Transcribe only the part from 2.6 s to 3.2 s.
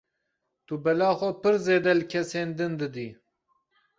didî.